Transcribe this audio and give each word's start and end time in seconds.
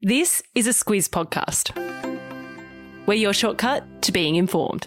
This 0.00 0.44
is 0.54 0.68
a 0.68 0.70
Squiz 0.70 1.08
podcast. 1.08 1.74
We're 3.04 3.14
your 3.14 3.32
shortcut 3.32 4.00
to 4.02 4.12
being 4.12 4.36
informed. 4.36 4.86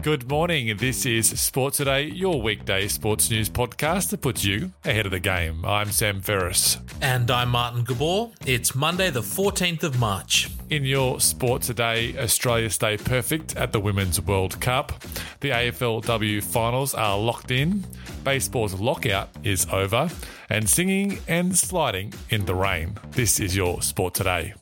Good 0.00 0.26
morning. 0.30 0.74
This 0.78 1.04
is 1.04 1.38
Sports 1.38 1.76
Today, 1.76 2.04
your 2.04 2.40
weekday 2.40 2.88
sports 2.88 3.30
news 3.30 3.50
podcast 3.50 4.08
that 4.08 4.22
puts 4.22 4.42
you 4.42 4.72
ahead 4.86 5.04
of 5.04 5.12
the 5.12 5.20
game. 5.20 5.66
I'm 5.66 5.90
Sam 5.90 6.22
Ferris. 6.22 6.78
And 7.02 7.30
I'm 7.30 7.50
Martin 7.50 7.84
Gabor. 7.84 8.30
It's 8.46 8.74
Monday, 8.74 9.10
the 9.10 9.20
14th 9.20 9.82
of 9.82 9.98
March. 10.00 10.48
In 10.70 10.84
your 10.84 11.20
sport 11.20 11.60
today, 11.60 12.16
Australia 12.18 12.70
stay 12.70 12.96
perfect 12.96 13.54
at 13.56 13.72
the 13.72 13.80
Women's 13.80 14.18
World 14.20 14.58
Cup. 14.62 14.92
The 15.40 15.50
AFLW 15.50 16.42
finals 16.42 16.94
are 16.94 17.18
locked 17.18 17.50
in. 17.50 17.84
Baseball's 18.24 18.74
lockout 18.80 19.28
is 19.44 19.66
over. 19.70 20.10
And 20.48 20.68
singing 20.68 21.20
and 21.28 21.56
sliding 21.56 22.12
in 22.30 22.46
the 22.46 22.54
rain. 22.54 22.98
This 23.10 23.38
is 23.38 23.54
your 23.54 23.82
sport 23.82 24.14
today. 24.14 24.54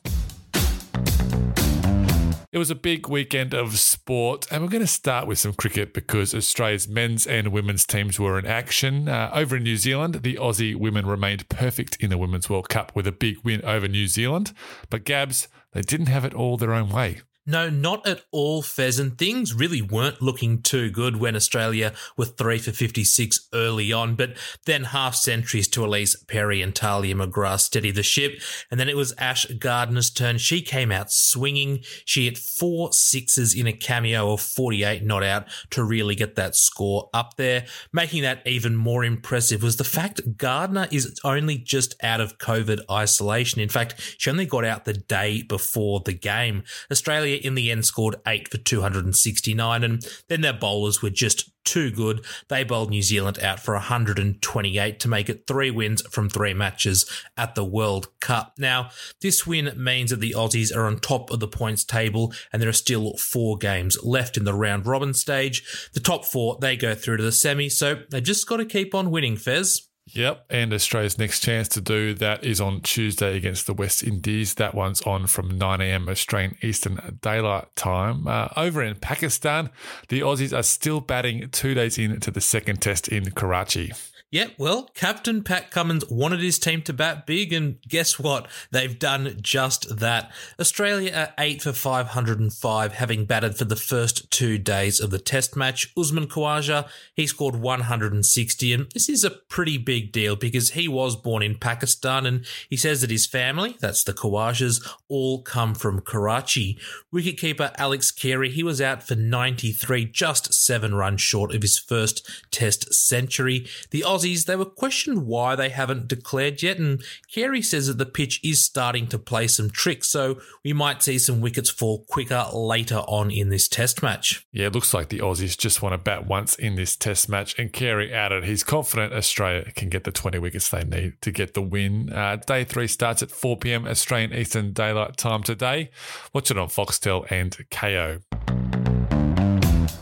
It 2.53 2.59
was 2.59 2.69
a 2.69 2.75
big 2.75 3.07
weekend 3.07 3.55
of 3.55 3.79
sport, 3.79 4.45
and 4.51 4.61
we're 4.61 4.69
going 4.69 4.83
to 4.83 4.87
start 4.87 5.25
with 5.25 5.39
some 5.39 5.53
cricket 5.53 5.91
because 5.91 6.35
Australia's 6.35 6.87
men's 6.87 7.25
and 7.25 7.47
women's 7.47 7.83
teams 7.83 8.19
were 8.19 8.37
in 8.37 8.45
action. 8.45 9.09
Uh, 9.09 9.31
over 9.33 9.57
in 9.57 9.63
New 9.63 9.75
Zealand, 9.75 10.21
the 10.21 10.35
Aussie 10.35 10.75
women 10.75 11.07
remained 11.07 11.49
perfect 11.49 11.95
in 11.99 12.11
the 12.11 12.17
Women's 12.19 12.51
World 12.51 12.69
Cup 12.69 12.91
with 12.93 13.07
a 13.07 13.11
big 13.11 13.37
win 13.43 13.65
over 13.65 13.87
New 13.87 14.05
Zealand. 14.05 14.53
But 14.91 15.03
Gabs, 15.03 15.47
they 15.71 15.81
didn't 15.81 16.09
have 16.09 16.25
it 16.25 16.35
all 16.35 16.57
their 16.57 16.73
own 16.73 16.89
way. 16.89 17.21
No, 17.45 17.69
not 17.69 18.07
at 18.07 18.21
all, 18.31 18.61
Fez. 18.61 18.99
And 18.99 19.17
things 19.17 19.53
really 19.53 19.81
weren't 19.81 20.21
looking 20.21 20.61
too 20.61 20.89
good 20.89 21.17
when 21.17 21.35
Australia 21.35 21.93
were 22.15 22.25
three 22.25 22.57
for 22.57 22.71
56 22.71 23.49
early 23.53 23.91
on. 23.91 24.15
But 24.15 24.37
then 24.65 24.85
half 24.85 25.13
centuries 25.13 25.67
to 25.69 25.81
Ellyse 25.81 26.25
Perry 26.27 26.61
and 26.61 26.73
Tahlia 26.73 27.15
McGrath 27.15 27.59
steadied 27.59 27.95
the 27.95 28.03
ship. 28.03 28.39
And 28.71 28.79
then 28.79 28.87
it 28.87 28.95
was 28.95 29.13
Ash 29.17 29.45
Gardner's 29.45 30.09
turn. 30.09 30.37
She 30.37 30.61
came 30.61 30.89
out 30.89 31.11
swinging. 31.11 31.79
She 32.05 32.25
hit 32.25 32.37
four 32.37 32.93
sixes 32.93 33.53
in 33.53 33.67
a 33.67 33.73
cameo 33.73 34.31
of 34.31 34.41
48 34.41 35.03
not 35.03 35.23
out 35.23 35.47
to 35.71 35.83
really 35.83 36.15
get 36.15 36.35
that 36.35 36.55
score 36.55 37.09
up 37.13 37.35
there. 37.35 37.65
Making 37.91 38.23
that 38.23 38.41
even 38.47 38.77
more 38.77 39.03
impressive 39.03 39.61
was 39.61 39.75
the 39.75 39.83
fact 39.83 40.37
Gardner 40.37 40.87
is 40.91 41.19
only 41.25 41.57
just 41.57 42.01
out 42.01 42.21
of 42.21 42.37
COVID 42.37 42.79
isolation. 42.89 43.59
In 43.59 43.69
fact, 43.69 44.15
she 44.17 44.29
only 44.29 44.45
got 44.45 44.63
out 44.63 44.85
the 44.85 44.93
day 44.93 45.41
before 45.41 45.99
the 45.99 46.13
game. 46.13 46.63
Australia 46.89 47.32
Australia 47.33 47.47
in 47.47 47.55
the 47.55 47.71
end 47.71 47.85
scored 47.85 48.15
8 48.25 48.49
for 48.49 48.57
269, 48.57 49.83
and 49.83 50.05
then 50.27 50.41
their 50.41 50.53
bowlers 50.53 51.01
were 51.01 51.09
just 51.09 51.51
too 51.63 51.91
good. 51.91 52.25
They 52.49 52.63
bowled 52.63 52.89
New 52.89 53.01
Zealand 53.01 53.39
out 53.39 53.59
for 53.59 53.73
128 53.73 54.99
to 54.99 55.07
make 55.07 55.29
it 55.29 55.47
three 55.47 55.71
wins 55.71 56.01
from 56.09 56.29
three 56.29 56.53
matches 56.53 57.09
at 57.37 57.55
the 57.55 57.63
World 57.63 58.07
Cup. 58.19 58.53
Now, 58.57 58.89
this 59.21 59.47
win 59.47 59.71
means 59.77 60.09
that 60.09 60.19
the 60.19 60.35
Aussies 60.37 60.75
are 60.75 60.85
on 60.85 60.99
top 60.99 61.31
of 61.31 61.39
the 61.39 61.47
points 61.47 61.85
table 61.85 62.33
and 62.51 62.61
there 62.61 62.69
are 62.69 62.73
still 62.73 63.15
four 63.17 63.57
games 63.57 63.97
left 64.03 64.35
in 64.35 64.43
the 64.43 64.53
round 64.53 64.85
robin 64.85 65.13
stage. 65.13 65.89
The 65.93 66.01
top 66.01 66.25
four, 66.25 66.57
they 66.59 66.75
go 66.75 66.95
through 66.95 67.17
to 67.17 67.23
the 67.23 67.31
semi, 67.31 67.69
so 67.69 68.01
they 68.09 68.19
just 68.19 68.47
got 68.47 68.57
to 68.57 68.65
keep 68.65 68.93
on 68.93 69.09
winning, 69.09 69.37
Fez. 69.37 69.87
Yep, 70.07 70.45
and 70.49 70.73
Australia's 70.73 71.17
next 71.17 71.39
chance 71.39 71.67
to 71.69 71.81
do 71.81 72.13
that 72.15 72.43
is 72.43 72.59
on 72.59 72.81
Tuesday 72.81 73.37
against 73.37 73.65
the 73.67 73.73
West 73.73 74.03
Indies. 74.03 74.55
That 74.55 74.75
one's 74.75 75.01
on 75.03 75.27
from 75.27 75.57
9 75.57 75.81
a.m. 75.81 76.09
Australian 76.09 76.57
Eastern 76.61 77.17
Daylight 77.21 77.73
Time. 77.75 78.27
Uh, 78.27 78.49
over 78.57 78.83
in 78.83 78.95
Pakistan, 78.95 79.69
the 80.09 80.19
Aussies 80.19 80.55
are 80.55 80.63
still 80.63 80.99
batting 80.99 81.49
two 81.51 81.73
days 81.73 81.97
into 81.97 82.31
the 82.31 82.41
second 82.41 82.81
test 82.81 83.07
in 83.07 83.31
Karachi. 83.31 83.93
Yeah, 84.33 84.47
well, 84.57 84.89
Captain 84.95 85.43
Pat 85.43 85.69
Cummins 85.69 86.09
wanted 86.09 86.39
his 86.39 86.57
team 86.57 86.81
to 86.83 86.91
bat 86.91 87.27
big, 87.27 87.53
and 87.53 87.79
guess 87.87 88.17
what? 88.17 88.47
They've 88.71 88.97
done 88.97 89.37
just 89.39 89.99
that. 89.99 90.31
Australia 90.59 91.13
are 91.15 91.33
8 91.37 91.61
for 91.61 91.71
505, 91.71 92.93
having 92.93 93.25
batted 93.25 93.55
for 93.55 93.65
the 93.65 93.75
first 93.75 94.31
two 94.31 94.57
days 94.57 94.99
of 94.99 95.11
the 95.11 95.19
test 95.19 95.55
match. 95.55 95.93
Usman 95.95 96.25
Khawaja, 96.25 96.89
he 97.15 97.27
scored 97.27 97.57
160, 97.57 98.73
and 98.73 98.91
this 98.93 99.07
is 99.07 99.23
a 99.23 99.29
pretty 99.29 99.77
big 99.77 100.11
deal 100.11 100.35
because 100.35 100.71
he 100.71 100.87
was 100.87 101.15
born 101.15 101.43
in 101.43 101.59
Pakistan, 101.59 102.25
and 102.25 102.43
he 102.67 102.75
says 102.75 103.01
that 103.01 103.11
his 103.11 103.27
family, 103.27 103.77
that's 103.81 104.03
the 104.03 104.13
Khawajas, 104.13 104.83
all 105.09 105.43
come 105.43 105.75
from 105.75 106.01
Karachi. 106.01 106.79
Wicketkeeper 107.13 107.71
Alex 107.77 108.09
Carey, 108.09 108.49
he 108.49 108.63
was 108.63 108.81
out 108.81 109.03
for 109.03 109.13
93, 109.13 110.05
just 110.05 110.55
seven 110.55 110.95
runs 110.95 111.21
short 111.21 111.53
of 111.53 111.61
his 111.61 111.77
first 111.77 112.27
test 112.49 112.91
century. 112.95 113.67
The 113.91 114.01
Aussies 114.01 114.22
Aussies, 114.23 114.45
they 114.45 114.55
were 114.55 114.65
questioned 114.65 115.25
why 115.25 115.55
they 115.55 115.69
haven't 115.69 116.07
declared 116.07 116.63
yet, 116.63 116.77
and 116.77 117.03
Carey 117.31 117.61
says 117.61 117.87
that 117.87 117.97
the 117.97 118.05
pitch 118.05 118.39
is 118.43 118.63
starting 118.63 119.07
to 119.07 119.19
play 119.19 119.47
some 119.47 119.69
tricks, 119.69 120.07
so 120.07 120.39
we 120.63 120.73
might 120.73 121.03
see 121.03 121.19
some 121.19 121.41
wickets 121.41 121.69
fall 121.69 122.05
quicker 122.07 122.45
later 122.53 122.99
on 122.99 123.29
in 123.29 123.49
this 123.49 123.67
test 123.67 124.01
match. 124.01 124.45
Yeah, 124.51 124.67
it 124.67 124.73
looks 124.73 124.93
like 124.93 125.09
the 125.09 125.19
Aussies 125.19 125.57
just 125.57 125.81
want 125.81 125.93
to 125.93 125.97
bat 125.97 126.25
once 126.25 126.55
in 126.55 126.75
this 126.75 126.95
test 126.95 127.27
match, 127.27 127.57
and 127.59 127.71
Carey 127.73 128.13
added 128.13 128.45
he's 128.45 128.63
confident 128.63 129.13
Australia 129.13 129.71
can 129.75 129.89
get 129.89 130.03
the 130.03 130.11
20 130.11 130.39
wickets 130.39 130.69
they 130.69 130.83
need 130.83 131.21
to 131.21 131.31
get 131.31 131.53
the 131.53 131.61
win. 131.61 132.11
Uh, 132.11 132.37
day 132.37 132.63
three 132.63 132.87
starts 132.87 133.21
at 133.21 133.31
4 133.31 133.57
pm 133.57 133.85
Australian 133.85 134.33
Eastern 134.33 134.73
Daylight 134.73 135.17
Time 135.17 135.43
today. 135.43 135.89
Watch 136.33 136.49
it 136.51 136.57
on 136.57 136.67
Foxtel 136.69 137.29
and 137.29 137.57
Kayo. 137.69 138.21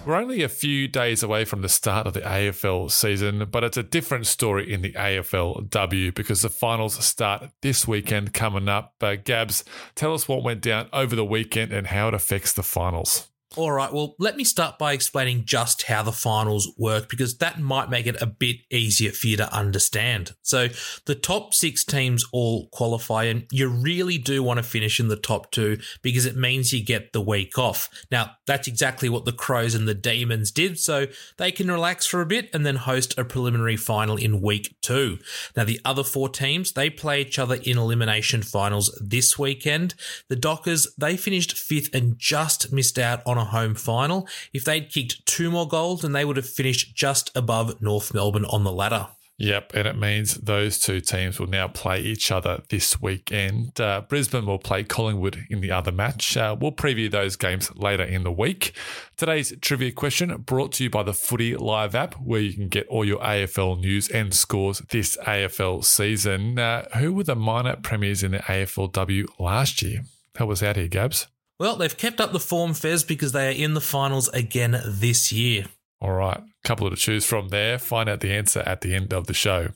We're 0.04 0.16
only 0.16 0.42
a 0.42 0.50
few 0.50 0.88
days 0.88 1.22
away 1.22 1.46
from 1.46 1.62
the 1.62 1.70
start 1.70 2.08
of 2.08 2.14
the 2.14 2.22
AFL 2.22 2.90
season, 2.90 3.48
but 3.52 3.64
it's 3.64 3.78
a 3.78 3.84
different 3.84 4.26
story 4.26 4.74
in 4.74 4.82
the 4.82 4.94
AFLW 4.94 6.16
because 6.16 6.42
the 6.42 6.50
finals 6.50 7.06
start 7.06 7.52
this 7.62 7.88
weekend 7.88 8.34
coming 8.34 8.68
up. 8.68 8.96
Uh, 9.00 9.16
Gabs, 9.16 9.64
tell 9.94 10.16
us 10.16 10.28
what 10.28 10.42
went 10.42 10.62
down 10.62 10.90
over 10.92 11.16
the 11.16 11.24
weekend 11.24 11.72
and 11.72 11.86
how 11.86 12.08
it 12.08 12.16
affects 12.16 12.52
the 12.52 12.64
finals. 12.64 13.31
All 13.58 13.74
right, 13.74 13.92
well, 13.92 14.16
let 14.18 14.38
me 14.38 14.46
start 14.46 14.80
by 14.80 14.94
explaining 14.94 15.44
just 15.44 15.84
how 15.84 16.04
the 16.04 16.14
finals 16.14 16.72
work 16.78 17.10
because 17.10 17.38
that 17.40 17.60
might 17.60 17.90
make 17.90 18.08
it 18.08 18.22
a 18.22 18.26
bit 18.26 18.58
easier 18.70 19.12
for 19.12 19.28
you 19.28 19.36
to 19.36 19.54
understand. 19.54 20.32
So, 20.42 20.70
the 21.06 21.16
top 21.16 21.54
six 21.54 21.84
teams 21.84 22.24
all 22.32 22.70
qualify, 22.70 23.26
and 23.26 23.48
you 23.52 23.68
really 23.68 24.18
do 24.18 24.42
want 24.42 24.60
to 24.60 24.64
finish 24.64 25.02
in 25.02 25.10
the 25.10 25.18
top 25.18 25.52
two 25.52 25.80
because 26.02 26.26
it 26.26 26.38
means 26.38 26.72
you 26.72 26.82
get 26.82 27.12
the 27.12 27.20
week 27.20 27.58
off. 27.58 27.90
Now, 28.10 28.38
that's 28.48 28.70
exactly 28.70 29.10
what 29.10 29.26
the 29.26 29.34
Crows 29.34 29.76
and 29.76 29.86
the 29.86 29.94
Demons 29.94 30.52
did, 30.52 30.80
so 30.80 31.08
they 31.36 31.52
can 31.52 31.70
relax 31.70 32.06
for 32.06 32.22
a 32.22 32.26
bit 32.26 32.50
and 32.54 32.66
then 32.66 32.78
host 32.78 33.18
a 33.18 33.26
preliminary 33.26 33.76
final 33.76 34.16
in 34.16 34.40
week 34.40 34.78
two. 34.82 35.20
Now, 35.58 35.66
the 35.66 35.82
other 35.84 36.06
four 36.06 36.30
teams, 36.30 36.72
they 36.72 36.90
play 36.90 37.20
each 37.20 37.38
other 37.38 37.56
in 37.56 37.78
elimination 37.78 38.44
finals 38.44 38.98
this 39.04 39.38
weekend. 39.38 39.94
The 40.30 40.38
Dockers, 40.38 40.88
they 40.98 41.18
finished 41.18 41.58
fifth 41.58 41.94
and 41.94 42.18
just 42.18 42.72
missed 42.72 42.98
out 42.98 43.22
on 43.26 43.41
a 43.42 43.46
home 43.46 43.76
final. 43.76 44.28
If 44.54 44.64
they'd 44.64 44.90
kicked 44.90 45.26
two 45.26 45.52
more 45.52 45.68
goals, 45.68 46.02
then 46.02 46.14
they 46.14 46.26
would 46.26 46.38
have 46.38 46.50
finished 46.50 46.96
just 46.96 47.32
above 47.36 47.82
North 47.82 48.14
Melbourne 48.14 48.46
on 48.46 48.64
the 48.64 48.72
ladder. 48.72 49.10
Yep, 49.42 49.74
and 49.74 49.88
it 49.88 49.98
means 49.98 50.36
those 50.36 50.78
two 50.78 51.02
teams 51.02 51.40
will 51.40 51.48
now 51.48 51.68
play 51.68 52.00
each 52.00 52.32
other 52.32 52.62
this 52.70 53.02
weekend. 53.02 53.82
Uh, 53.82 54.02
Brisbane 54.02 54.46
will 54.46 54.60
play 54.60 54.84
Collingwood 54.84 55.48
in 55.50 55.62
the 55.62 55.72
other 55.72 55.92
match. 55.92 56.38
Uh, 56.38 56.56
we'll 56.60 56.72
preview 56.72 57.10
those 57.10 57.38
games 57.38 57.76
later 57.76 58.04
in 58.04 58.24
the 58.24 58.32
week. 58.32 58.74
Today's 59.18 59.52
trivia 59.60 59.94
question 59.94 60.38
brought 60.44 60.74
to 60.74 60.84
you 60.84 60.92
by 60.92 61.02
the 61.02 61.14
Footy 61.14 61.56
Live 61.56 61.96
app, 61.96 62.14
where 62.22 62.40
you 62.40 62.54
can 62.54 62.68
get 62.68 62.86
all 62.88 63.04
your 63.04 63.18
AFL 63.18 63.80
news 63.80 64.10
and 64.10 64.32
scores 64.32 64.84
this 64.92 65.18
AFL 65.26 65.84
season. 65.84 66.60
Uh, 66.60 66.88
who 67.00 67.12
were 67.12 67.24
the 67.24 67.36
minor 67.36 67.78
premiers 67.78 68.22
in 68.22 68.34
the 68.34 68.40
AFLW 68.40 69.26
last 69.40 69.82
year? 69.82 70.04
Help 70.36 70.52
us 70.52 70.62
out 70.62 70.76
here, 70.76 70.88
Gabs. 70.88 71.26
Well, 71.62 71.76
they've 71.76 71.96
kept 71.96 72.20
up 72.20 72.32
the 72.32 72.40
form, 72.40 72.74
Fez, 72.74 73.04
because 73.04 73.34
they 73.34 73.48
are 73.48 73.52
in 73.52 73.76
the 73.76 73.82
finals 73.82 74.30
again 74.30 74.82
this 74.84 75.32
year. 75.32 75.66
All 76.02 76.14
right, 76.14 76.40
a 76.40 76.68
couple 76.68 76.90
to 76.90 76.96
choose 76.96 77.24
from 77.24 77.50
there. 77.50 77.78
Find 77.78 78.10
out 78.10 78.22
the 78.22 78.34
answer 78.34 78.62
at 78.62 78.82
the 78.82 78.96
end 78.96 79.14
of 79.14 79.28
the 79.28 79.36
show. 79.36 79.68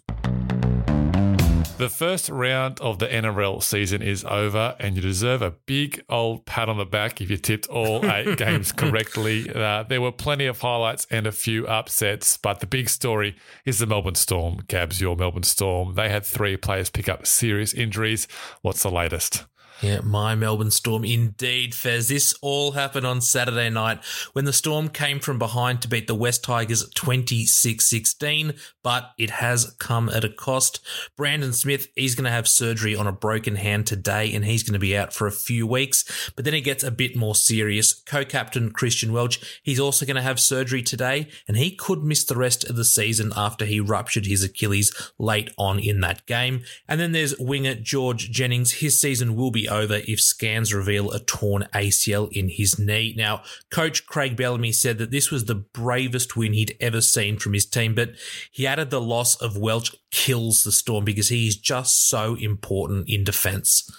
The 1.77 1.92
first 1.95 2.27
round 2.30 2.81
of 2.81 2.98
the 2.98 3.06
NRL 3.06 3.62
season 3.62 4.01
is 4.01 4.25
over, 4.25 4.75
and 4.80 4.95
you 4.95 5.01
deserve 5.04 5.44
a 5.44 5.51
big 5.51 6.04
old 6.09 6.48
pat 6.48 6.69
on 6.69 6.80
the 6.80 6.86
back 6.86 7.21
if 7.21 7.30
you 7.30 7.38
tipped 7.38 7.68
all 7.68 8.04
eight 8.04 8.36
games 8.39 8.71
correctly. 8.71 9.48
Uh, 9.54 9.83
there 9.83 10.01
were 10.01 10.12
plenty 10.12 10.48
of 10.48 10.62
highlights 10.62 11.06
and 11.12 11.27
a 11.27 11.31
few 11.31 11.68
upsets, 11.68 12.36
but 12.36 12.62
the 12.62 12.65
big 12.65 12.89
story 12.89 13.36
is 13.63 13.77
the 13.77 13.86
Melbourne 13.86 14.15
Storm. 14.15 14.63
Gabs, 14.68 15.01
your 15.01 15.15
Melbourne 15.15 15.44
Storm. 15.44 15.94
They 15.94 16.09
had 16.09 16.25
three 16.25 16.57
players 16.57 16.89
pick 16.89 17.07
up 17.07 17.27
serious 17.27 17.75
injuries. 17.75 18.27
What's 18.63 18.81
the 18.81 18.89
latest? 18.89 19.45
Yeah, 19.81 20.00
my 20.01 20.36
Melbourne 20.36 20.72
Storm 20.72 21.04
indeed, 21.04 21.75
Fez. 21.75 22.07
This 22.07 22.33
all 22.42 22.72
happened 22.72 23.06
on 23.06 23.19
Saturday 23.19 23.69
night 23.69 24.01
when 24.31 24.45
the 24.45 24.54
Storm 24.54 24.88
came 24.88 25.19
from 25.19 25.38
behind 25.38 25.81
to 25.81 25.89
beat 25.89 26.07
the 26.07 26.16
Wests 26.16 26.45
Tigers 26.45 26.89
26 26.95 27.86
16, 27.86 28.54
but 28.83 29.12
it 29.18 29.31
has 29.31 29.75
come 29.77 30.07
at 30.10 30.24
a 30.24 30.30
cost. 30.30 30.80
Brandon 31.18 31.51
Smith, 31.51 31.89
he's 31.95 32.16
going 32.16 32.24
to 32.24 32.31
have 32.31 32.48
surgery 32.48 32.95
on 32.95 33.06
a 33.06 33.12
broken 33.12 33.57
hand 33.57 33.86
today 33.86 34.33
and 34.33 34.45
he's 34.45 34.63
going 34.63 34.74
to 34.74 34.80
be 34.80 34.95
out 34.95 35.13
for 35.13 35.27
a 35.27 35.31
few 35.31 35.68
weeks, 35.68 36.31
but 36.38 36.45
then 36.45 36.54
it 36.54 36.62
gets 36.62 36.83
a 36.83 36.92
bit 36.92 37.16
more 37.16 37.36
serious. 37.36 37.94
Co 37.94 38.24
captain 38.24 38.71
Christian 38.71 39.12
Welch, 39.12 39.60
he's 39.62 39.80
also 39.80 40.06
going 40.06 40.16
to 40.16 40.21
have 40.21 40.39
surgery 40.39 40.83
today 40.83 41.28
and 41.50 41.57
he 41.57 41.75
could 41.75 42.01
miss 42.01 42.24
the 42.24 42.38
rest 42.38 42.63
of 42.69 42.78
the 42.78 42.86
season 42.86 43.33
after 43.36 43.66
he 43.66 43.81
ruptured 43.81 44.25
his 44.25 44.42
Achilles 44.42 45.12
late 45.19 45.51
on 45.57 45.80
in 45.80 46.00
that 46.00 46.25
game. 46.25 46.63
And 46.88 46.98
then 47.00 47.12
there's 47.12 47.38
winger 47.38 47.75
George 47.75 48.31
Jennings. 48.31 48.74
His 48.74 49.00
season 49.00 49.36
will 49.36 49.51
be 49.51 49.64
over 49.69 50.01
if 50.07 50.21
scans 50.21 50.73
reveal 50.73 51.12
a 51.12 51.19
torn 51.19 51.67
ACL 51.73 52.31
in 52.31 52.50
his 52.50 52.79
knee. 52.79 53.13
Now, 53.17 53.44
coach 53.69 54.06
Craig 54.06 54.35
Bellamy 54.35 54.71
said 54.71 54.97
that 54.97 55.12
this 55.12 55.31
was 55.31 55.45
the 55.45 55.56
bravest 55.56 56.35
win 56.35 56.53
he'd 56.53 56.77
ever 56.79 57.01
seen 57.01 57.38
from 57.38 57.53
his 57.53 57.65
team, 57.65 57.95
but 57.95 58.12
he 58.51 58.67
added 58.67 58.89
the 58.89 59.01
loss 59.01 59.35
of 59.35 59.57
Welch 59.57 59.95
kills 60.12 60.63
the 60.63 60.71
Storm 60.71 61.06
because 61.06 61.29
he 61.29 61.47
is 61.47 61.57
just 61.57 62.09
so 62.09 62.35
important 62.35 63.09
in 63.09 63.23
defence. 63.23 63.89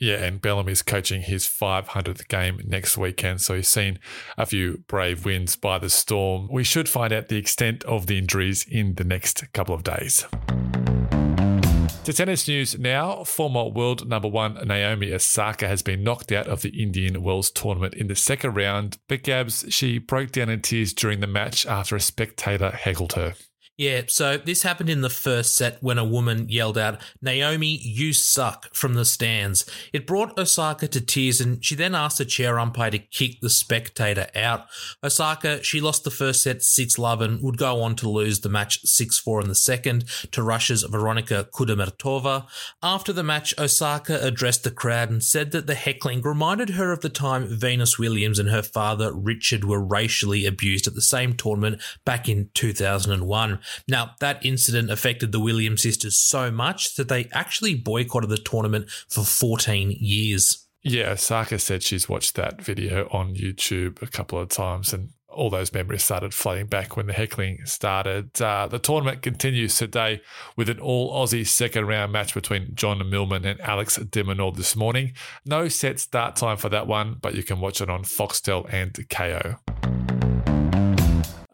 Yeah, 0.00 0.16
and 0.16 0.40
Bellamy's 0.40 0.82
coaching 0.82 1.22
his 1.22 1.46
500th 1.46 2.28
game 2.28 2.60
next 2.64 2.98
weekend, 2.98 3.40
so 3.40 3.54
he's 3.54 3.68
seen 3.68 3.98
a 4.36 4.44
few 4.44 4.84
brave 4.88 5.24
wins 5.24 5.56
by 5.56 5.78
the 5.78 5.88
Storm. 5.88 6.48
We 6.50 6.64
should 6.64 6.88
find 6.88 7.12
out 7.12 7.28
the 7.28 7.38
extent 7.38 7.84
of 7.84 8.06
the 8.06 8.18
injuries 8.18 8.66
in 8.68 8.96
the 8.96 9.04
next 9.04 9.50
couple 9.52 9.74
of 9.74 9.84
days. 9.84 10.26
To 12.04 12.12
tennis 12.12 12.46
news 12.46 12.78
now, 12.78 13.24
former 13.24 13.64
world 13.64 14.06
number 14.06 14.28
one 14.28 14.56
Naomi 14.66 15.10
Osaka 15.10 15.66
has 15.66 15.80
been 15.80 16.04
knocked 16.04 16.32
out 16.32 16.46
of 16.46 16.60
the 16.60 16.82
Indian 16.82 17.22
Wells 17.22 17.50
tournament 17.50 17.94
in 17.94 18.08
the 18.08 18.14
second 18.14 18.52
round, 18.52 18.98
but 19.08 19.22
Gabs, 19.22 19.64
she 19.70 19.96
broke 19.96 20.30
down 20.30 20.50
in 20.50 20.60
tears 20.60 20.92
during 20.92 21.20
the 21.20 21.26
match 21.26 21.64
after 21.64 21.96
a 21.96 22.00
spectator 22.00 22.72
heckled 22.72 23.14
her. 23.14 23.36
Yeah, 23.76 24.02
so 24.06 24.36
this 24.36 24.62
happened 24.62 24.88
in 24.88 25.00
the 25.00 25.10
first 25.10 25.56
set 25.56 25.82
when 25.82 25.98
a 25.98 26.04
woman 26.04 26.48
yelled 26.48 26.78
out, 26.78 27.00
Naomi, 27.20 27.76
you 27.82 28.12
suck, 28.12 28.72
from 28.72 28.94
the 28.94 29.04
stands. 29.04 29.68
It 29.92 30.06
brought 30.06 30.38
Osaka 30.38 30.86
to 30.86 31.00
tears 31.00 31.40
and 31.40 31.64
she 31.64 31.74
then 31.74 31.92
asked 31.92 32.18
the 32.18 32.24
chair 32.24 32.60
umpire 32.60 32.92
to 32.92 33.00
kick 33.00 33.40
the 33.40 33.50
spectator 33.50 34.28
out. 34.36 34.66
Osaka, 35.02 35.60
she 35.64 35.80
lost 35.80 36.04
the 36.04 36.12
first 36.12 36.44
set 36.44 36.62
6 36.62 36.98
love 37.00 37.20
and 37.20 37.42
would 37.42 37.58
go 37.58 37.82
on 37.82 37.96
to 37.96 38.08
lose 38.08 38.40
the 38.40 38.48
match 38.48 38.78
6 38.86 39.18
4 39.18 39.40
in 39.40 39.48
the 39.48 39.56
second 39.56 40.04
to 40.30 40.44
Russia's 40.44 40.84
Veronika 40.84 41.48
Kudermetova. 41.52 42.46
After 42.80 43.12
the 43.12 43.24
match, 43.24 43.58
Osaka 43.58 44.24
addressed 44.24 44.62
the 44.62 44.70
crowd 44.70 45.10
and 45.10 45.20
said 45.20 45.50
that 45.50 45.66
the 45.66 45.74
heckling 45.74 46.22
reminded 46.22 46.70
her 46.70 46.92
of 46.92 47.00
the 47.00 47.08
time 47.08 47.48
Venus 47.48 47.98
Williams 47.98 48.38
and 48.38 48.50
her 48.50 48.62
father 48.62 49.12
Richard 49.12 49.64
were 49.64 49.82
racially 49.82 50.46
abused 50.46 50.86
at 50.86 50.94
the 50.94 51.02
same 51.02 51.34
tournament 51.34 51.82
back 52.04 52.28
in 52.28 52.50
2001. 52.54 53.58
Now, 53.88 54.12
that 54.20 54.44
incident 54.44 54.90
affected 54.90 55.32
the 55.32 55.40
Williams 55.40 55.82
sisters 55.82 56.16
so 56.16 56.50
much 56.50 56.94
that 56.96 57.08
they 57.08 57.28
actually 57.32 57.74
boycotted 57.74 58.30
the 58.30 58.36
tournament 58.36 58.90
for 59.08 59.24
14 59.24 59.96
years. 59.98 60.66
Yeah, 60.82 61.12
Osaka 61.12 61.58
said 61.58 61.82
she's 61.82 62.08
watched 62.08 62.34
that 62.34 62.60
video 62.60 63.08
on 63.10 63.34
YouTube 63.34 64.02
a 64.02 64.06
couple 64.06 64.38
of 64.38 64.50
times 64.50 64.92
and 64.92 65.10
all 65.34 65.50
those 65.50 65.72
memories 65.72 66.04
started 66.04 66.32
flooding 66.32 66.66
back 66.66 66.96
when 66.96 67.06
the 67.06 67.12
heckling 67.12 67.58
started. 67.64 68.40
Uh, 68.40 68.66
the 68.66 68.78
tournament 68.78 69.22
continues 69.22 69.76
today 69.76 70.22
with 70.56 70.68
an 70.68 70.78
all 70.78 71.12
Aussie 71.12 71.46
second 71.46 71.86
round 71.86 72.12
match 72.12 72.34
between 72.34 72.74
John 72.74 73.08
Millman 73.08 73.44
and 73.44 73.60
Alex 73.60 73.96
de 73.96 74.24
this 74.54 74.76
morning. 74.76 75.12
No 75.44 75.68
set 75.68 76.00
start 76.00 76.36
time 76.36 76.56
for 76.56 76.68
that 76.68 76.86
one, 76.86 77.16
but 77.20 77.34
you 77.34 77.42
can 77.42 77.60
watch 77.60 77.80
it 77.80 77.90
on 77.90 78.04
Foxtel 78.04 78.72
and 78.72 78.92
Kayo. 79.08 79.58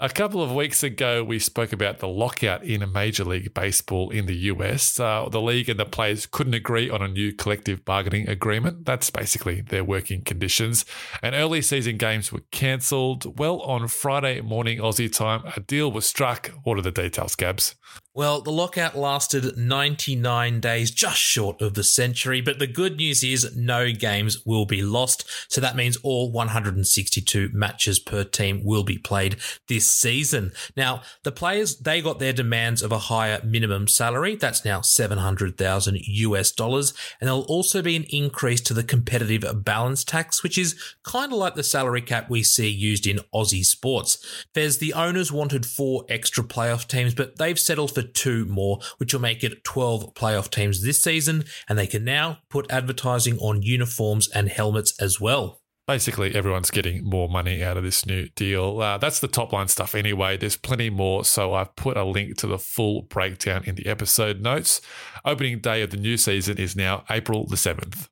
A 0.02 0.08
couple 0.08 0.42
of 0.42 0.50
weeks 0.50 0.82
ago, 0.82 1.22
we 1.22 1.38
spoke 1.38 1.74
about 1.74 1.98
the 1.98 2.08
lockout 2.08 2.64
in 2.64 2.90
Major 2.90 3.22
League 3.22 3.52
Baseball 3.52 4.08
in 4.08 4.24
the 4.24 4.34
US. 4.34 4.98
Uh, 4.98 5.28
the 5.30 5.42
league 5.42 5.68
and 5.68 5.78
the 5.78 5.84
players 5.84 6.24
couldn't 6.24 6.54
agree 6.54 6.88
on 6.88 7.02
a 7.02 7.08
new 7.08 7.34
collective 7.34 7.84
bargaining 7.84 8.26
agreement. 8.26 8.86
That's 8.86 9.10
basically 9.10 9.60
their 9.60 9.84
working 9.84 10.22
conditions. 10.22 10.86
And 11.22 11.34
early 11.34 11.60
season 11.60 11.98
games 11.98 12.32
were 12.32 12.40
cancelled. 12.50 13.38
Well, 13.38 13.60
on 13.60 13.88
Friday 13.88 14.40
morning 14.40 14.78
Aussie 14.78 15.14
time, 15.14 15.42
a 15.54 15.60
deal 15.60 15.92
was 15.92 16.06
struck. 16.06 16.50
What 16.64 16.78
are 16.78 16.82
the 16.82 16.90
details, 16.90 17.36
Gabs? 17.36 17.74
Well, 18.12 18.40
the 18.40 18.50
lockout 18.50 18.96
lasted 18.96 19.56
99 19.56 20.58
days, 20.58 20.90
just 20.90 21.18
short 21.18 21.62
of 21.62 21.74
the 21.74 21.84
century, 21.84 22.40
but 22.40 22.58
the 22.58 22.66
good 22.66 22.96
news 22.96 23.22
is 23.22 23.54
no 23.56 23.92
games 23.92 24.44
will 24.44 24.66
be 24.66 24.82
lost. 24.82 25.30
So 25.48 25.60
that 25.60 25.76
means 25.76 25.96
all 26.02 26.32
162 26.32 27.50
matches 27.52 28.00
per 28.00 28.24
team 28.24 28.64
will 28.64 28.82
be 28.82 28.98
played 28.98 29.36
this 29.68 29.88
season. 29.88 30.50
Now, 30.76 31.02
the 31.22 31.30
players, 31.30 31.78
they 31.78 32.02
got 32.02 32.18
their 32.18 32.32
demands 32.32 32.82
of 32.82 32.90
a 32.90 32.98
higher 32.98 33.40
minimum 33.44 33.86
salary. 33.86 34.34
That's 34.34 34.64
now 34.64 34.80
700,000 34.80 35.98
US 36.04 36.50
dollars. 36.50 36.92
And 37.20 37.28
there'll 37.28 37.42
also 37.42 37.80
be 37.80 37.94
an 37.94 38.06
increase 38.10 38.60
to 38.62 38.74
the 38.74 38.82
competitive 38.82 39.62
balance 39.64 40.02
tax, 40.02 40.42
which 40.42 40.58
is 40.58 40.74
kind 41.04 41.32
of 41.32 41.38
like 41.38 41.54
the 41.54 41.62
salary 41.62 42.02
cap 42.02 42.28
we 42.28 42.42
see 42.42 42.68
used 42.68 43.06
in 43.06 43.20
Aussie 43.32 43.64
sports. 43.64 44.18
There's 44.54 44.78
the 44.78 44.94
owners 44.94 45.30
wanted 45.30 45.64
four 45.64 46.04
extra 46.08 46.42
playoff 46.42 46.88
teams, 46.88 47.14
but 47.14 47.38
they've 47.38 47.58
settled 47.58 47.94
for 47.94 48.09
two 48.14 48.44
more, 48.46 48.78
which 48.98 49.12
will 49.12 49.20
make 49.20 49.42
it 49.44 49.64
12 49.64 50.14
playoff 50.14 50.50
teams 50.50 50.82
this 50.82 51.02
season. 51.02 51.44
And 51.68 51.78
they 51.78 51.86
can 51.86 52.04
now 52.04 52.38
put 52.48 52.70
advertising 52.70 53.38
on 53.38 53.62
uniforms 53.62 54.28
and 54.28 54.48
helmets 54.48 54.94
as 55.00 55.20
well 55.20 55.60
basically 55.90 56.36
everyone's 56.36 56.70
getting 56.70 57.02
more 57.04 57.28
money 57.28 57.64
out 57.64 57.76
of 57.76 57.82
this 57.82 58.06
new 58.06 58.28
deal. 58.36 58.80
Uh, 58.80 58.96
that's 58.96 59.18
the 59.18 59.26
top 59.26 59.52
line 59.52 59.66
stuff 59.66 59.96
anyway. 59.96 60.36
There's 60.36 60.56
plenty 60.56 60.88
more, 60.88 61.24
so 61.24 61.52
I've 61.52 61.74
put 61.74 61.96
a 61.96 62.04
link 62.04 62.36
to 62.38 62.46
the 62.46 62.58
full 62.58 63.02
breakdown 63.02 63.64
in 63.64 63.74
the 63.74 63.86
episode 63.86 64.40
notes. 64.40 64.80
Opening 65.24 65.58
day 65.58 65.82
of 65.82 65.90
the 65.90 65.96
new 65.96 66.16
season 66.16 66.58
is 66.58 66.76
now 66.76 67.02
April 67.10 67.44
the 67.44 67.56
7th. 67.56 68.06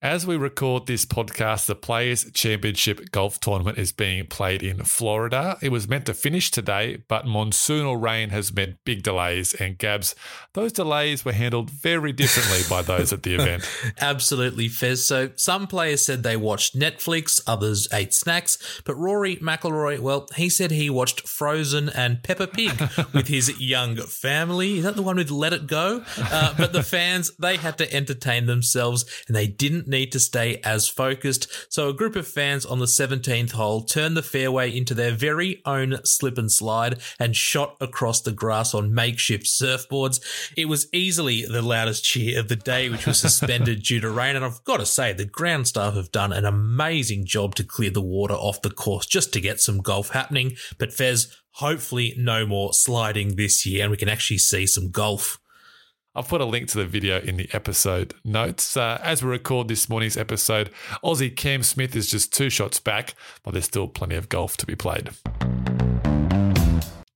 As 0.00 0.24
we 0.24 0.36
record 0.36 0.86
this 0.86 1.04
podcast, 1.04 1.66
the 1.66 1.74
Players 1.74 2.30
Championship 2.30 3.10
Golf 3.10 3.40
Tournament 3.40 3.78
is 3.78 3.90
being 3.90 4.28
played 4.28 4.62
in 4.62 4.84
Florida. 4.84 5.58
It 5.60 5.70
was 5.70 5.88
meant 5.88 6.06
to 6.06 6.14
finish 6.14 6.52
today, 6.52 7.02
but 7.08 7.24
monsoonal 7.24 8.00
rain 8.00 8.30
has 8.30 8.54
meant 8.54 8.76
big 8.84 9.02
delays. 9.02 9.54
And 9.54 9.76
Gabs, 9.76 10.14
those 10.52 10.70
delays 10.70 11.24
were 11.24 11.32
handled 11.32 11.70
very 11.70 12.12
differently 12.12 12.60
by 12.70 12.82
those 12.82 13.12
at 13.12 13.24
the 13.24 13.34
event. 13.34 13.68
Absolutely, 14.00 14.68
Fez. 14.68 15.04
So 15.04 15.32
some 15.34 15.66
players 15.66 16.06
said 16.06 16.22
they 16.22 16.36
watched 16.36 16.78
Netflix, 16.78 17.40
others 17.44 17.88
ate 17.92 18.14
snacks, 18.14 18.80
but 18.84 18.94
Rory 18.94 19.38
McIlroy, 19.38 19.98
well, 19.98 20.28
he 20.36 20.48
said 20.48 20.70
he 20.70 20.88
watched 20.88 21.28
Frozen 21.28 21.88
and 21.88 22.22
Peppa 22.22 22.46
Pig 22.46 22.70
with 23.12 23.26
his 23.26 23.60
young 23.60 23.96
family. 23.96 24.78
Is 24.78 24.84
that 24.84 24.94
the 24.94 25.02
one 25.02 25.16
with 25.16 25.32
Let 25.32 25.52
It 25.52 25.66
Go? 25.66 26.04
Uh, 26.16 26.54
but 26.56 26.72
the 26.72 26.84
fans, 26.84 27.32
they 27.40 27.56
had 27.56 27.76
to 27.78 27.92
entertain 27.92 28.46
themselves 28.46 29.04
and 29.26 29.34
they 29.34 29.48
didn't 29.48 29.87
need 29.88 30.12
to 30.12 30.20
stay 30.20 30.60
as 30.64 30.88
focused. 30.88 31.48
So 31.72 31.88
a 31.88 31.94
group 31.94 32.16
of 32.16 32.26
fans 32.26 32.64
on 32.64 32.78
the 32.78 32.86
17th 32.86 33.52
hole 33.52 33.82
turned 33.82 34.16
the 34.16 34.22
fairway 34.22 34.76
into 34.76 34.94
their 34.94 35.12
very 35.12 35.62
own 35.64 35.98
slip 36.04 36.38
and 36.38 36.50
slide 36.50 37.00
and 37.18 37.34
shot 37.34 37.76
across 37.80 38.20
the 38.20 38.32
grass 38.32 38.74
on 38.74 38.94
makeshift 38.94 39.46
surfboards. 39.46 40.20
It 40.56 40.66
was 40.66 40.88
easily 40.92 41.44
the 41.44 41.62
loudest 41.62 42.04
cheer 42.04 42.38
of 42.38 42.48
the 42.48 42.56
day, 42.56 42.88
which 42.88 43.06
was 43.06 43.18
suspended 43.18 43.82
due 43.84 44.00
to 44.00 44.10
rain. 44.10 44.36
And 44.36 44.44
I've 44.44 44.62
got 44.64 44.78
to 44.78 44.86
say, 44.86 45.12
the 45.12 45.24
ground 45.24 45.68
staff 45.68 45.94
have 45.94 46.12
done 46.12 46.32
an 46.32 46.44
amazing 46.44 47.26
job 47.26 47.54
to 47.56 47.64
clear 47.64 47.90
the 47.90 48.02
water 48.02 48.34
off 48.34 48.62
the 48.62 48.70
course 48.70 49.06
just 49.06 49.32
to 49.32 49.40
get 49.40 49.60
some 49.60 49.78
golf 49.78 50.10
happening. 50.10 50.56
But 50.78 50.92
Fez, 50.92 51.34
hopefully 51.52 52.14
no 52.16 52.46
more 52.46 52.72
sliding 52.72 53.36
this 53.36 53.66
year 53.66 53.82
and 53.82 53.90
we 53.90 53.96
can 53.96 54.08
actually 54.08 54.38
see 54.38 54.66
some 54.66 54.90
golf. 54.90 55.38
I've 56.18 56.26
put 56.26 56.40
a 56.40 56.44
link 56.44 56.66
to 56.70 56.78
the 56.78 56.84
video 56.84 57.20
in 57.20 57.36
the 57.36 57.48
episode 57.52 58.12
notes. 58.24 58.76
Uh, 58.76 59.00
as 59.04 59.22
we 59.22 59.30
record 59.30 59.68
this 59.68 59.88
morning's 59.88 60.16
episode, 60.16 60.68
Aussie 61.04 61.34
Cam 61.34 61.62
Smith 61.62 61.94
is 61.94 62.10
just 62.10 62.32
two 62.32 62.50
shots 62.50 62.80
back, 62.80 63.14
but 63.44 63.52
there's 63.52 63.66
still 63.66 63.86
plenty 63.86 64.16
of 64.16 64.28
golf 64.28 64.56
to 64.56 64.66
be 64.66 64.74
played. 64.74 65.10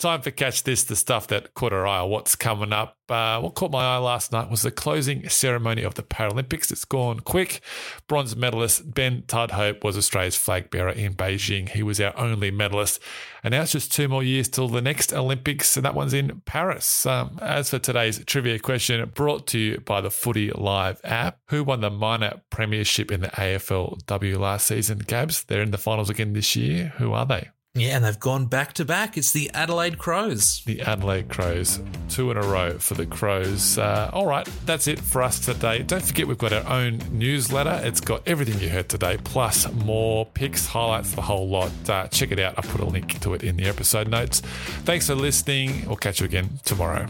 Time 0.02 0.20
for 0.20 0.32
Catch 0.32 0.64
This, 0.64 0.82
the 0.82 0.96
stuff 0.96 1.28
that 1.28 1.54
caught 1.54 1.72
our 1.72 1.86
eye. 1.86 2.02
What's 2.02 2.34
coming 2.34 2.72
up? 2.72 2.96
Uh, 3.08 3.38
what 3.40 3.54
caught 3.54 3.70
my 3.70 3.84
eye 3.84 3.98
last 3.98 4.32
night 4.32 4.50
was 4.50 4.62
the 4.62 4.72
closing 4.72 5.28
ceremony 5.28 5.84
of 5.84 5.94
the 5.94 6.02
Paralympics. 6.02 6.72
It's 6.72 6.84
gone 6.84 7.20
quick. 7.20 7.60
Bronze 8.08 8.34
medalist 8.34 8.92
Ben 8.94 9.22
Tudhope 9.22 9.84
was 9.84 9.96
Australia's 9.96 10.34
flag 10.34 10.70
bearer 10.70 10.90
in 10.90 11.14
Beijing. 11.14 11.68
He 11.68 11.84
was 11.84 12.00
our 12.00 12.18
only 12.18 12.50
medalist. 12.50 13.00
And 13.44 13.52
now 13.52 13.62
it's 13.62 13.70
just 13.70 13.92
two 13.92 14.08
more 14.08 14.24
years 14.24 14.48
till 14.48 14.66
the 14.66 14.82
next 14.82 15.12
Olympics, 15.12 15.76
and 15.76 15.86
that 15.86 15.94
one's 15.94 16.14
in 16.14 16.42
Paris. 16.46 17.06
Um, 17.06 17.38
as 17.40 17.70
for 17.70 17.78
today's 17.78 18.24
trivia 18.24 18.58
question, 18.58 19.08
brought 19.14 19.46
to 19.48 19.58
you 19.60 19.78
by 19.78 20.00
the 20.00 20.10
Footy 20.10 20.50
Live 20.50 21.00
app, 21.04 21.38
who 21.50 21.62
won 21.62 21.80
the 21.80 21.90
minor 21.90 22.42
premiership 22.50 23.12
in 23.12 23.20
the 23.20 23.28
AFLW 23.28 24.36
last 24.36 24.66
season? 24.66 24.98
Gabs, 24.98 25.44
they're 25.44 25.62
in 25.62 25.70
the 25.70 25.78
finals 25.78 26.10
again 26.10 26.32
this 26.32 26.56
year. 26.56 26.92
Who 26.96 27.12
are 27.12 27.24
they? 27.24 27.50
Yeah, 27.74 27.96
and 27.96 28.04
they've 28.04 28.20
gone 28.20 28.46
back 28.46 28.74
to 28.74 28.84
back. 28.84 29.16
It's 29.16 29.32
the 29.32 29.50
Adelaide 29.54 29.96
Crows. 29.96 30.62
The 30.66 30.82
Adelaide 30.82 31.30
Crows, 31.30 31.80
two 32.10 32.30
in 32.30 32.36
a 32.36 32.42
row 32.42 32.76
for 32.76 32.92
the 32.92 33.06
Crows. 33.06 33.78
Uh, 33.78 34.10
all 34.12 34.26
right, 34.26 34.46
that's 34.66 34.86
it 34.88 34.98
for 34.98 35.22
us 35.22 35.38
today. 35.40 35.78
Don't 35.82 36.02
forget 36.02 36.28
we've 36.28 36.36
got 36.36 36.52
our 36.52 36.68
own 36.70 37.00
newsletter. 37.10 37.80
It's 37.82 38.02
got 38.02 38.28
everything 38.28 38.60
you 38.60 38.68
heard 38.68 38.90
today, 38.90 39.16
plus 39.24 39.72
more 39.72 40.26
picks, 40.26 40.66
highlights, 40.66 41.14
the 41.14 41.22
whole 41.22 41.48
lot. 41.48 41.72
Uh, 41.88 42.08
check 42.08 42.30
it 42.30 42.38
out. 42.38 42.54
I'll 42.58 42.70
put 42.70 42.82
a 42.82 42.84
link 42.84 43.18
to 43.20 43.32
it 43.32 43.42
in 43.42 43.56
the 43.56 43.64
episode 43.64 44.06
notes. 44.06 44.40
Thanks 44.84 45.06
for 45.06 45.14
listening. 45.14 45.86
We'll 45.86 45.96
catch 45.96 46.20
you 46.20 46.26
again 46.26 46.58
tomorrow. 46.64 47.06